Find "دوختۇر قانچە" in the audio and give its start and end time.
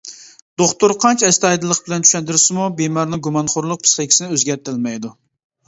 0.61-1.27